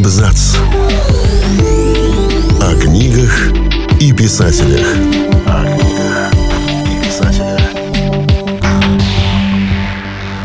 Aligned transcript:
Абзац. 0.00 0.56
О 2.62 2.74
книгах 2.80 3.52
и 4.00 4.14
писателях. 4.14 4.86
О 5.46 5.62
книгах 5.76 6.32
и 6.86 7.04
писателях. 7.04 7.60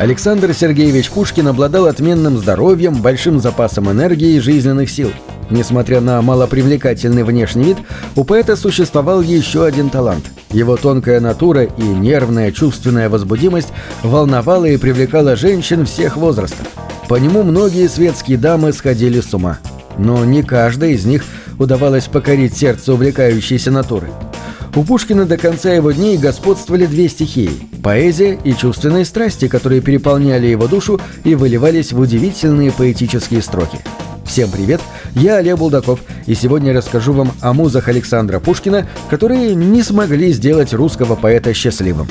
Александр 0.02 0.54
Сергеевич 0.54 1.10
Пушкин 1.10 1.48
обладал 1.48 1.86
отменным 1.86 2.38
здоровьем, 2.38 2.96
большим 2.96 3.40
запасом 3.40 3.90
энергии 3.90 4.36
и 4.36 4.40
жизненных 4.41 4.90
сил. 4.90 5.12
Несмотря 5.50 6.02
на 6.02 6.22
малопривлекательный 6.22 7.24
внешний 7.24 7.64
вид, 7.64 7.78
у 8.18 8.26
поэта 8.26 8.58
существовал 8.58 9.22
еще 9.22 9.64
один 9.64 9.90
талант. 9.90 10.26
Его 10.50 10.76
тонкая 10.76 11.22
натура 11.22 11.64
и 11.64 11.82
нервная 11.82 12.52
чувственная 12.52 13.08
возбудимость 13.08 13.70
волновала 14.04 14.66
и 14.66 14.76
привлекала 14.76 15.38
женщин 15.38 15.86
всех 15.86 16.17
возрастов. 16.17 16.67
По 17.08 17.16
нему 17.16 17.44
многие 17.44 17.88
светские 17.88 18.38
дамы 18.38 18.73
сходили 18.73 19.22
с 19.22 19.32
ума. 19.34 19.59
Но 20.00 20.26
не 20.26 20.41
каждой 20.41 20.94
из 20.94 21.05
них 21.05 21.23
удавалось 21.59 22.08
покорить 22.08 22.58
сердце 22.58 22.94
увлекающейся 22.94 23.70
натуры. 23.70 24.09
У 24.76 24.84
Пушкина 24.84 25.26
до 25.26 25.38
конца 25.38 25.72
его 25.72 25.91
дней 25.91 26.18
господствовали 26.18 26.86
две 26.86 27.08
стихии– 27.08 27.52
поэзия 27.84 28.38
и 28.44 28.54
чувственные 28.54 29.05
страсти, 29.05 29.48
которые 29.48 29.81
переполняли 29.81 30.48
его 30.48 30.68
душу 30.68 31.00
и 31.23 31.36
выливались 31.36 31.94
в 31.94 32.00
удивительные 32.00 32.72
поэтические 32.72 33.42
строки. 33.42 33.78
Всем 34.26 34.50
привет, 34.50 34.81
я 35.14 35.38
Олег 35.38 35.59
Булдаков, 35.59 36.00
и 36.26 36.34
сегодня 36.34 36.73
расскажу 36.73 37.14
вам 37.14 37.31
о 37.40 37.53
музах 37.53 37.88
Александра 37.88 38.40
Пушкина, 38.40 38.88
которые 39.09 39.56
не 39.56 39.81
смогли 39.84 40.34
сделать 40.34 40.73
русского 40.73 41.16
поэта 41.16 41.53
счастливым. 41.53 42.09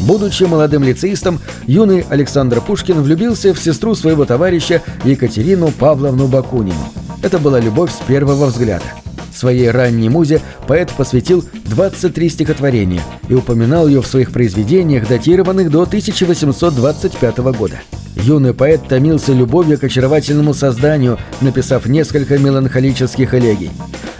Будучи 0.00 0.44
молодым 0.44 0.82
лицеистом, 0.82 1.40
юный 1.66 2.04
Александр 2.08 2.60
Пушкин 2.60 3.02
влюбился 3.02 3.54
в 3.54 3.58
сестру 3.58 3.94
своего 3.94 4.24
товарища 4.24 4.82
Екатерину 5.04 5.70
Павловну 5.70 6.26
Бакунину. 6.26 6.76
Это 7.22 7.38
была 7.38 7.60
любовь 7.60 7.90
с 7.90 8.04
первого 8.06 8.46
взгляда. 8.46 8.84
Своей 9.34 9.70
ранней 9.70 10.08
музе 10.08 10.40
поэт 10.66 10.90
посвятил 10.92 11.44
23 11.64 12.28
стихотворения 12.30 13.02
и 13.28 13.34
упоминал 13.34 13.86
ее 13.86 14.00
в 14.00 14.06
своих 14.06 14.32
произведениях, 14.32 15.08
датированных 15.08 15.70
до 15.70 15.82
1825 15.82 17.38
года. 17.38 17.80
Юный 18.16 18.54
поэт 18.54 18.88
томился 18.88 19.32
любовью 19.32 19.78
к 19.78 19.84
очаровательному 19.84 20.54
созданию, 20.54 21.18
написав 21.42 21.86
несколько 21.86 22.38
меланхолических 22.38 23.34
элегий. 23.34 23.70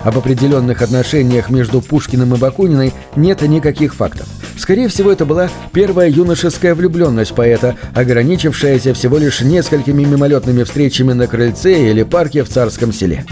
Об 0.05 0.19
определенных 0.19 0.83
отношениях 0.83 1.48
между 1.48 1.81
Пушкиным 1.81 2.34
и 2.34 2.39
Бакуниной 2.39 2.93
нет 3.17 3.41
никаких 3.43 3.95
фактов. 3.95 4.27
Скорее 4.57 4.89
всего, 4.89 5.12
это 5.12 5.27
была 5.27 5.51
первая 5.73 6.09
юношеская 6.09 6.75
влюбленность 6.75 7.35
поэта, 7.35 7.77
ограничившаяся 7.95 8.95
всего 8.95 9.19
лишь 9.19 9.43
несколькими 9.43 10.05
мимолетными 10.05 10.65
встречами 10.65 11.12
на 11.12 11.27
крыльце 11.27 11.91
или 11.91 12.03
парке 12.03 12.43
в 12.43 12.49
царском 12.49 12.93
селе. 12.93 13.25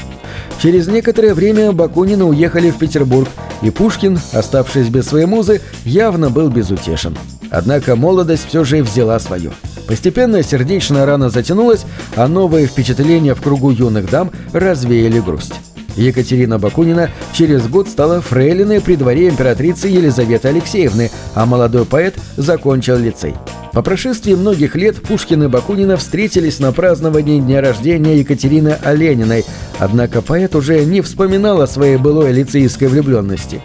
Через 0.63 0.87
некоторое 0.87 1.35
время 1.35 1.73
Бакунины 1.73 2.25
уехали 2.25 2.71
в 2.71 2.79
Петербург, 2.79 3.29
и 3.63 3.71
Пушкин, 3.71 4.19
оставшись 4.33 4.89
без 4.89 5.07
своей 5.07 5.27
музы, 5.27 5.61
явно 5.85 6.31
был 6.31 6.49
безутешен. 6.51 7.17
Однако 7.51 7.97
молодость 7.97 8.47
все 8.49 8.65
же 8.65 8.83
взяла 8.83 9.19
свое. 9.19 9.53
Постепенно 9.87 10.43
сердечная 10.43 11.07
рана 11.07 11.31
затянулась, 11.31 11.85
а 12.17 12.27
новые 12.29 12.67
впечатления 12.67 13.35
в 13.35 13.43
кругу 13.43 13.71
юных 13.71 14.11
дам 14.11 14.31
развеяли 14.53 15.21
грусть. 15.21 15.55
Екатерина 15.97 16.59
Бакунина 16.59 17.11
через 17.33 17.67
год 17.67 17.89
стала 17.89 18.21
фрейлиной 18.21 18.81
при 18.81 18.97
дворе 18.97 19.29
императрицы 19.29 19.89
Елизаветы 19.89 20.49
Алексеевны, 20.49 21.11
а 21.35 21.47
молодой 21.47 21.85
поэт 21.85 22.15
закончил 22.37 22.97
лицей. 22.97 23.35
По 23.73 23.83
прошествии 23.83 24.35
многих 24.35 24.77
лет 24.77 25.03
Пушкин 25.03 25.43
и 25.43 25.49
Бакунина 25.49 25.97
встретились 25.97 26.61
на 26.61 26.73
праздновании 26.73 27.41
дня 27.41 27.61
рождения 27.61 28.19
Екатерины 28.19 28.77
Олениной, 28.85 29.45
однако 29.81 30.23
поэт 30.23 30.55
уже 30.55 30.85
не 30.85 31.01
вспоминал 31.01 31.61
о 31.61 31.67
своей 31.67 31.97
былой 31.97 32.31
лицеистской 32.31 32.87
влюбленности. 32.87 33.61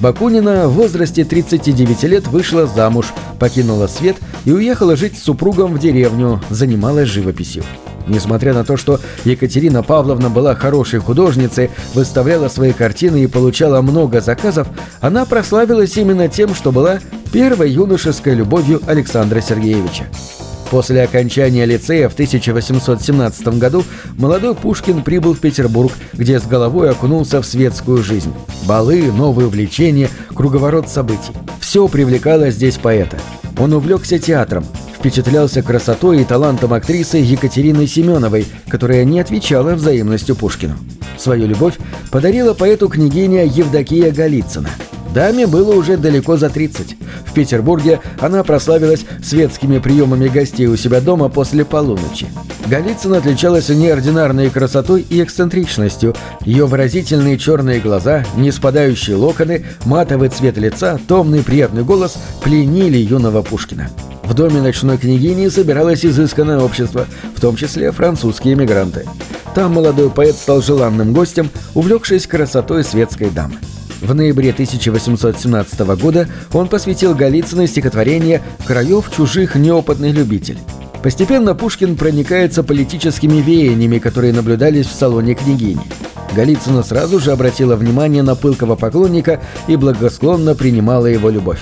Бакунина 0.00 0.66
в 0.66 0.72
возрасте 0.72 1.24
39 1.24 2.04
лет 2.04 2.26
вышла 2.26 2.66
замуж, 2.66 3.08
покинула 3.38 3.86
свет 3.86 4.16
и 4.46 4.52
уехала 4.52 4.96
жить 4.96 5.18
с 5.18 5.24
супругом 5.24 5.74
в 5.74 5.78
деревню, 5.78 6.40
занималась 6.48 7.08
живописью. 7.08 7.62
Несмотря 8.06 8.54
на 8.54 8.64
то, 8.64 8.76
что 8.76 9.00
Екатерина 9.24 9.82
Павловна 9.82 10.30
была 10.30 10.54
хорошей 10.54 11.00
художницей, 11.00 11.70
выставляла 11.94 12.48
свои 12.48 12.72
картины 12.72 13.22
и 13.22 13.26
получала 13.26 13.80
много 13.82 14.20
заказов, 14.20 14.68
она 15.00 15.24
прославилась 15.24 15.96
именно 15.96 16.28
тем, 16.28 16.54
что 16.54 16.72
была 16.72 17.00
первой 17.32 17.70
юношеской 17.70 18.34
любовью 18.34 18.80
Александра 18.86 19.40
Сергеевича. 19.40 20.06
После 20.70 21.02
окончания 21.02 21.64
лицея 21.64 22.08
в 22.08 22.12
1817 22.12 23.58
году 23.58 23.82
молодой 24.16 24.54
Пушкин 24.54 25.02
прибыл 25.02 25.34
в 25.34 25.40
Петербург, 25.40 25.92
где 26.12 26.38
с 26.38 26.44
головой 26.44 26.90
окунулся 26.90 27.42
в 27.42 27.46
светскую 27.46 28.04
жизнь. 28.04 28.32
Балы, 28.66 29.10
новые 29.10 29.48
увлечения, 29.48 30.08
круговорот 30.32 30.88
событий. 30.88 31.32
Все 31.60 31.88
привлекало 31.88 32.50
здесь 32.50 32.78
поэта. 32.78 33.18
Он 33.58 33.72
увлекся 33.72 34.20
театром, 34.20 34.64
впечатлялся 35.00 35.62
красотой 35.62 36.20
и 36.20 36.24
талантом 36.24 36.74
актрисы 36.74 37.16
Екатерины 37.16 37.86
Семеновой, 37.86 38.46
которая 38.68 39.04
не 39.04 39.18
отвечала 39.18 39.74
взаимностью 39.74 40.36
Пушкину. 40.36 40.74
Свою 41.16 41.46
любовь 41.46 41.78
подарила 42.10 42.52
поэту 42.52 42.88
княгиня 42.88 43.46
Евдокия 43.46 44.12
Голицына. 44.12 44.68
Даме 45.14 45.46
было 45.46 45.74
уже 45.74 45.96
далеко 45.96 46.36
за 46.36 46.50
30. 46.50 46.96
В 47.26 47.32
Петербурге 47.32 48.00
она 48.20 48.44
прославилась 48.44 49.06
светскими 49.22 49.78
приемами 49.78 50.28
гостей 50.28 50.66
у 50.66 50.76
себя 50.76 51.00
дома 51.00 51.30
после 51.30 51.64
полуночи. 51.64 52.26
Голицын 52.66 53.14
отличалась 53.14 53.70
неординарной 53.70 54.50
красотой 54.50 55.04
и 55.08 55.22
эксцентричностью. 55.22 56.14
Ее 56.44 56.66
выразительные 56.66 57.38
черные 57.38 57.80
глаза, 57.80 58.24
не 58.36 58.52
спадающие 58.52 59.16
локоны, 59.16 59.64
матовый 59.86 60.28
цвет 60.28 60.58
лица, 60.58 61.00
томный 61.08 61.42
приятный 61.42 61.84
голос 61.84 62.18
пленили 62.42 62.98
юного 62.98 63.42
Пушкина. 63.42 63.88
В 64.30 64.34
доме 64.34 64.62
ночной 64.62 64.96
княгини 64.96 65.48
собиралось 65.48 66.06
изысканное 66.06 66.60
общество, 66.60 67.06
в 67.34 67.40
том 67.40 67.56
числе 67.56 67.90
французские 67.90 68.54
эмигранты. 68.54 69.04
Там 69.56 69.72
молодой 69.72 70.08
поэт 70.08 70.36
стал 70.36 70.62
желанным 70.62 71.12
гостем, 71.12 71.50
увлекшись 71.74 72.28
красотой 72.28 72.84
светской 72.84 73.28
дамы. 73.30 73.56
В 74.00 74.14
ноябре 74.14 74.50
1817 74.50 75.80
года 76.00 76.28
он 76.52 76.68
посвятил 76.68 77.12
Голицыной 77.12 77.66
стихотворение 77.66 78.40
«Краев 78.68 79.10
чужих 79.14 79.56
неопытный 79.56 80.12
любитель». 80.12 80.58
Постепенно 81.02 81.56
Пушкин 81.56 81.96
проникается 81.96 82.62
политическими 82.62 83.40
веяниями, 83.40 83.98
которые 83.98 84.32
наблюдались 84.32 84.86
в 84.86 84.94
салоне 84.94 85.34
княгини. 85.34 85.82
Голицына 86.36 86.84
сразу 86.84 87.18
же 87.18 87.32
обратила 87.32 87.74
внимание 87.74 88.22
на 88.22 88.36
пылкого 88.36 88.76
поклонника 88.76 89.40
и 89.66 89.74
благосклонно 89.74 90.54
принимала 90.54 91.06
его 91.06 91.30
любовь. 91.30 91.58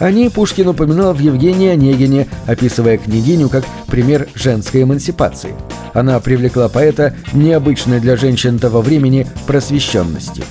О 0.00 0.10
ней 0.10 0.30
Пушкин 0.30 0.66
упоминал 0.66 1.12
в 1.12 1.18
Евгении 1.18 1.68
Онегине, 1.68 2.26
описывая 2.46 2.96
княгиню 2.96 3.50
как 3.50 3.64
пример 3.86 4.28
женской 4.34 4.82
эмансипации. 4.82 5.54
Она 5.92 6.18
привлекла 6.20 6.70
поэта 6.70 7.14
необычной 7.34 8.00
для 8.00 8.16
женщин 8.16 8.58
того 8.58 8.80
времени 8.80 9.26
просвещенностью. 9.46 10.44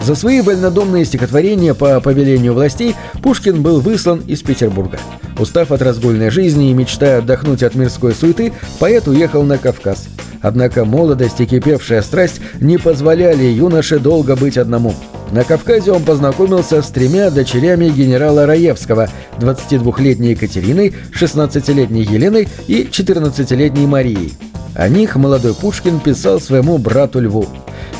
За 0.00 0.16
свои 0.16 0.40
вольнодумные 0.40 1.04
стихотворения 1.04 1.74
по 1.74 2.00
повелению 2.00 2.54
властей 2.54 2.96
Пушкин 3.22 3.62
был 3.62 3.80
выслан 3.80 4.18
из 4.26 4.42
Петербурга. 4.42 4.98
Устав 5.38 5.70
от 5.70 5.80
разгульной 5.80 6.30
жизни 6.30 6.70
и 6.70 6.74
мечтая 6.74 7.18
отдохнуть 7.18 7.62
от 7.62 7.76
мирской 7.76 8.12
суеты, 8.12 8.52
поэт 8.80 9.06
уехал 9.06 9.44
на 9.44 9.58
Кавказ. 9.58 10.08
Однако 10.40 10.84
молодость 10.84 11.40
и 11.40 11.46
кипевшая 11.46 12.02
страсть 12.02 12.40
не 12.60 12.78
позволяли 12.78 13.44
юноше 13.44 14.00
долго 14.00 14.34
быть 14.34 14.58
одному. 14.58 14.92
На 15.32 15.44
Кавказе 15.44 15.92
он 15.92 16.04
познакомился 16.04 16.82
с 16.82 16.88
тремя 16.88 17.30
дочерями 17.30 17.88
генерала 17.88 18.44
Раевского, 18.44 19.08
22-летней 19.38 20.32
Екатериной, 20.32 20.94
16-летней 21.18 22.02
Еленой 22.02 22.48
и 22.66 22.82
14-летней 22.84 23.86
Марией. 23.86 24.34
О 24.74 24.88
них 24.88 25.16
молодой 25.16 25.54
Пушкин 25.54 26.00
писал 26.00 26.38
своему 26.38 26.76
брату 26.76 27.18
Льву. 27.18 27.46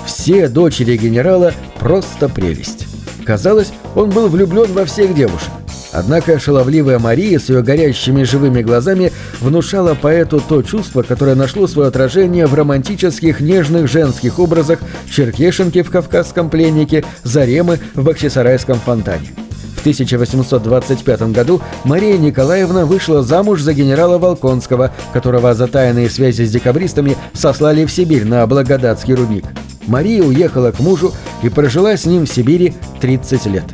Все 0.04 0.46
дочери 0.48 0.98
генерала 0.98 1.54
просто 1.78 2.28
прелесть. 2.28 2.86
Казалось, 3.24 3.72
он 3.94 4.10
был 4.10 4.28
влюблен 4.28 4.70
во 4.74 4.84
всех 4.84 5.14
девушек. 5.14 5.48
Однако 5.92 6.38
шаловливая 6.38 6.98
Мария 6.98 7.38
с 7.38 7.50
ее 7.50 7.62
горящими 7.62 8.22
живыми 8.22 8.62
глазами 8.62 9.12
внушала 9.40 9.94
поэту 9.94 10.40
то 10.40 10.62
чувство, 10.62 11.02
которое 11.02 11.36
нашло 11.36 11.66
свое 11.66 11.88
отражение 11.88 12.46
в 12.46 12.54
романтических 12.54 13.40
нежных 13.40 13.88
женских 13.88 14.38
образах 14.38 14.78
Черкешенки 15.10 15.82
в 15.82 15.90
«Кавказском 15.90 16.48
пленнике», 16.48 17.04
Заремы 17.22 17.78
в 17.94 18.04
Бахчисарайском 18.04 18.78
фонтане. 18.78 19.28
В 19.76 19.80
1825 19.80 21.22
году 21.32 21.60
Мария 21.84 22.16
Николаевна 22.16 22.86
вышла 22.86 23.22
замуж 23.22 23.60
за 23.60 23.74
генерала 23.74 24.16
Волконского, 24.16 24.92
которого 25.12 25.54
за 25.54 25.66
тайные 25.66 26.08
связи 26.08 26.44
с 26.44 26.50
декабристами 26.50 27.16
сослали 27.34 27.84
в 27.84 27.90
Сибирь 27.90 28.24
на 28.24 28.46
Благодатский 28.46 29.14
рудник. 29.14 29.44
Мария 29.88 30.22
уехала 30.22 30.70
к 30.70 30.78
мужу 30.78 31.12
и 31.42 31.48
прожила 31.48 31.96
с 31.96 32.06
ним 32.06 32.26
в 32.26 32.32
Сибири 32.32 32.74
30 33.00 33.46
лет. 33.46 33.64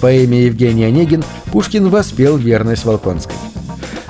Поэме 0.00 0.46
Евгений 0.46 0.84
Онегин 0.84 1.24
Пушкин 1.52 1.88
воспел 1.88 2.36
верность 2.36 2.84
Волконской. 2.84 3.36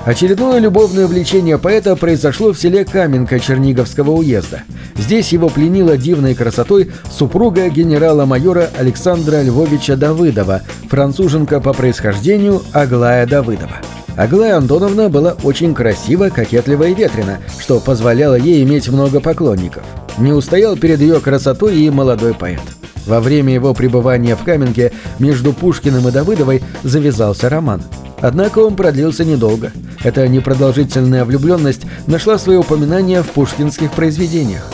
Очередное 0.05 0.59
любовное 0.59 1.05
влечение 1.05 1.59
поэта 1.59 1.95
произошло 1.95 2.53
в 2.53 2.59
селе 2.59 2.85
Каменка 2.85 3.39
Черниговского 3.39 4.11
уезда. 4.11 4.63
Здесь 4.95 5.31
его 5.31 5.47
пленила 5.47 5.95
дивной 5.95 6.33
красотой 6.33 6.91
супруга 7.11 7.69
генерала-майора 7.69 8.69
Александра 8.79 9.43
Львовича 9.43 9.95
Давыдова, 9.95 10.61
француженка 10.89 11.59
по 11.59 11.73
происхождению 11.73 12.63
Аглая 12.73 13.27
Давыдова. 13.27 13.77
Аглая 14.17 14.57
Антоновна 14.57 15.07
была 15.09 15.35
очень 15.43 15.73
красива, 15.73 16.29
кокетлива 16.29 16.85
и 16.85 16.95
ветрена, 16.95 17.37
что 17.59 17.79
позволяло 17.79 18.35
ей 18.35 18.63
иметь 18.63 18.89
много 18.89 19.19
поклонников. 19.19 19.83
Не 20.17 20.33
устоял 20.33 20.75
перед 20.75 20.99
ее 20.99 21.19
красотой 21.19 21.77
и 21.77 21.89
молодой 21.89 22.33
поэт. 22.33 22.61
Во 23.05 23.19
время 23.19 23.53
его 23.53 23.73
пребывания 23.73 24.35
в 24.35 24.43
Каменке 24.43 24.91
между 25.19 25.53
Пушкиным 25.53 26.07
и 26.07 26.11
Давыдовой 26.11 26.63
завязался 26.83 27.49
роман. 27.49 27.81
Однако 28.19 28.59
он 28.59 28.75
продлился 28.75 29.25
недолго. 29.25 29.71
Эта 30.03 30.27
непродолжительная 30.27 31.25
влюбленность 31.25 31.81
нашла 32.07 32.37
свое 32.37 32.59
упоминание 32.59 33.23
в 33.23 33.31
пушкинских 33.31 33.91
произведениях. 33.91 34.71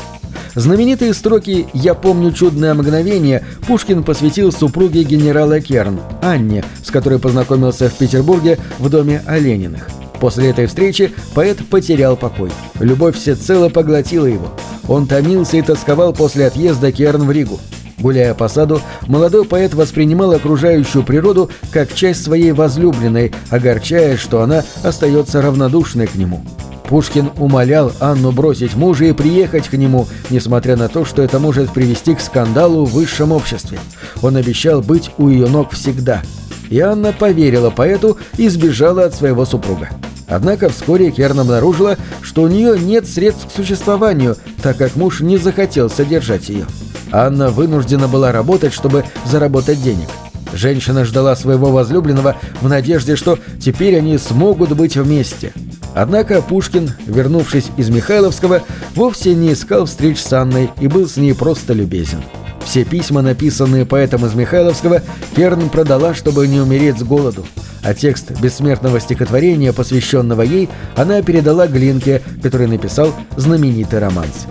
Знаменитые 0.55 1.13
строки 1.13 1.67
«Я 1.73 1.93
помню 1.93 2.31
чудное 2.31 2.73
мгновение» 2.73 3.43
Пушкин 3.67 4.03
посвятил 4.03 4.51
супруге 4.51 5.03
генерала 5.03 5.61
Керн, 5.61 5.99
Анне, 6.21 6.65
с 6.83 6.89
которой 6.89 7.19
познакомился 7.19 7.89
в 7.89 7.93
Петербурге 7.93 8.57
в 8.79 8.89
доме 8.89 9.21
Олениных. 9.27 9.87
После 10.19 10.49
этой 10.49 10.65
встречи 10.65 11.13
поэт 11.35 11.59
потерял 11.69 12.17
покой. 12.17 12.49
Любовь 12.79 13.17
всецело 13.17 13.69
поглотила 13.69 14.25
его. 14.25 14.47
Он 14.87 15.05
томился 15.05 15.57
и 15.57 15.61
тосковал 15.61 16.11
после 16.11 16.47
отъезда 16.47 16.91
Керн 16.91 17.27
в 17.27 17.31
Ригу. 17.31 17.59
Гуляя 17.99 18.35
по 18.35 18.47
саду, 18.47 18.79
молодой 19.07 19.43
поэт 19.45 19.73
воспринимал 19.73 20.31
окружающую 20.31 21.03
природу 21.03 21.49
как 21.71 21.93
часть 21.93 22.23
своей 22.23 22.51
возлюбленной, 22.51 23.31
огорчаясь, 23.49 24.19
что 24.19 24.41
она 24.41 24.63
остается 24.83 25.41
равнодушной 25.41 26.05
к 26.05 26.15
нему. 26.15 26.43
Пушкин 26.87 27.31
умолял 27.37 27.91
Анну 27.99 28.31
бросить 28.31 28.75
мужа 28.75 29.05
и 29.05 29.13
приехать 29.13 29.67
к 29.67 29.73
нему, 29.73 30.07
несмотря 30.29 30.77
на 30.77 30.87
то, 30.87 31.05
что 31.05 31.21
это 31.21 31.39
может 31.39 31.73
привести 31.73 32.15
к 32.15 32.21
скандалу 32.21 32.85
в 32.85 32.93
высшем 32.93 33.31
обществе. 33.31 33.79
Он 34.21 34.37
обещал 34.37 34.81
быть 34.81 35.11
у 35.17 35.27
ее 35.27 35.47
ног 35.47 35.73
всегда. 35.73 36.21
И 36.69 36.79
Анна 36.79 37.13
поверила 37.13 37.71
поэту 37.71 38.17
и 38.37 38.47
сбежала 38.47 39.05
от 39.05 39.15
своего 39.15 39.45
супруга. 39.45 39.89
Однако 40.27 40.69
вскоре 40.69 41.11
Керн 41.11 41.39
обнаружила, 41.39 41.97
что 42.21 42.43
у 42.43 42.47
нее 42.47 42.77
нет 42.79 43.07
средств 43.07 43.47
к 43.47 43.55
существованию, 43.55 44.35
так 44.61 44.77
как 44.77 44.95
муж 44.95 45.21
не 45.21 45.37
захотел 45.37 45.89
содержать 45.89 46.49
ее. 46.49 46.65
Анна 47.11 47.49
вынуждена 47.49 48.07
была 48.07 48.31
работать, 48.31 48.73
чтобы 48.73 49.05
заработать 49.25 49.81
денег. 49.81 50.07
Женщина 50.53 51.05
ждала 51.05 51.35
своего 51.35 51.71
возлюбленного 51.71 52.37
в 52.61 52.69
надежде, 52.69 53.15
что 53.15 53.37
теперь 53.59 53.97
они 53.97 54.17
смогут 54.17 54.75
быть 54.75 54.95
вместе. 54.95 55.53
Однако 55.93 56.41
Пушкин, 56.41 56.91
вернувшись 57.05 57.67
из 57.75 57.89
Михайловского, 57.89 58.61
вовсе 58.95 59.33
не 59.33 59.53
искал 59.53 59.85
встреч 59.85 60.19
с 60.19 60.31
Анной 60.31 60.69
и 60.79 60.87
был 60.87 61.07
с 61.07 61.17
ней 61.17 61.33
просто 61.33 61.73
любезен. 61.73 62.23
Все 62.63 62.83
письма, 62.83 63.21
написанные 63.21 63.85
поэтом 63.85 64.25
из 64.25 64.33
Михайловского, 64.33 65.01
Керн 65.35 65.69
продала, 65.69 66.13
чтобы 66.13 66.47
не 66.47 66.59
умереть 66.59 66.99
с 66.99 67.03
голоду, 67.03 67.45
а 67.81 67.93
текст 67.93 68.31
бессмертного 68.41 68.99
стихотворения, 68.99 69.71
посвященного 69.71 70.41
ей, 70.41 70.69
она 70.95 71.21
передала 71.21 71.67
Глинке, 71.67 72.21
который 72.43 72.67
написал 72.67 73.13
знаменитый 73.37 73.99
романс. 73.99 74.47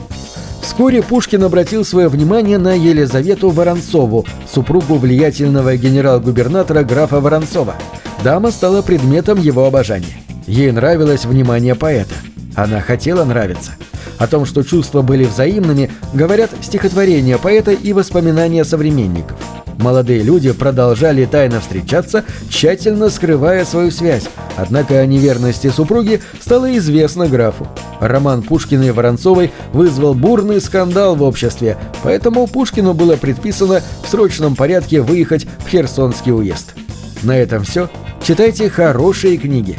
Вскоре 0.77 1.03
Пушкин 1.03 1.43
обратил 1.43 1.87
свое 1.87 2.09
внимание 2.09 2.59
на 2.59 2.75
Елизавету 2.75 3.49
Воронцову, 3.49 4.27
супругу 4.47 4.97
влиятельного 4.97 5.75
генерал-губернатора 5.75 6.85
графа 6.85 7.19
Воронцова. 7.19 7.77
Дама 8.23 8.51
стала 8.51 8.83
предметом 8.83 9.41
его 9.41 9.65
обожания. 9.65 10.19
Ей 10.47 10.71
нравилось 10.73 11.25
внимание 11.25 11.75
поэта. 11.75 12.13
Она 12.55 12.83
хотела 12.83 13.25
нравиться. 13.25 13.71
О 14.19 14.27
том, 14.27 14.45
что 14.45 14.63
чувства 14.63 15.01
были 15.01 15.25
взаимными, 15.25 15.91
говорят 16.13 16.51
стихотворения 16.61 17.39
поэта 17.39 17.71
и 17.73 17.95
воспоминания 17.95 18.63
современников. 18.63 19.39
Молодые 19.79 20.23
люди 20.23 20.53
продолжали 20.53 21.25
тайно 21.25 21.61
встречаться, 21.61 22.23
тщательно 22.51 23.09
скрывая 23.09 23.65
свою 23.65 23.91
связь, 23.91 24.29
однако 24.59 24.99
о 24.99 25.07
неверности 25.07 25.71
супруги 25.71 26.21
стало 26.39 26.77
известно 26.77 27.29
графу. 27.29 27.67
Роман 28.01 28.43
Пушкина 28.43 28.85
и 28.85 28.91
Воронцовой 28.91 29.53
вызвал 29.73 30.15
бурный 30.15 30.61
скандал 30.61 31.17
в 31.17 31.23
обществе, 31.23 31.77
поэтому 32.03 32.47
Пушкину 32.47 32.95
было 32.95 33.17
предписано 33.17 33.83
в 34.05 34.09
срочном 34.09 34.57
порядке 34.57 35.01
выехать 35.01 35.47
в 35.65 35.69
Херсонский 35.69 36.33
уезд. 36.33 36.75
На 37.23 37.37
этом 37.37 37.65
все. 37.65 37.89
Читайте 38.23 38.69
хорошие 38.69 39.37
книги. 39.37 39.77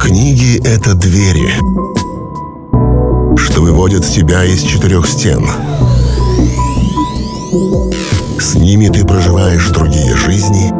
Книги— 0.00 0.58
это 0.64 0.94
двери, 0.94 1.50
что 3.38 3.62
выводят 3.62 4.04
тебя 4.04 4.44
из 4.44 4.62
четырех 4.62 5.06
стен. 5.06 5.46
С 8.40 8.54
ними 8.54 8.88
ты 8.88 9.04
проживаешь 9.06 9.68
другие 9.68 10.14
жизни, 10.16 10.72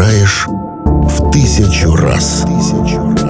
умножаешь 0.00 0.46
в 0.46 1.30
тысячу 1.30 1.94
раз. 1.94 2.44
Тысячу 2.46 3.14
раз. 3.22 3.29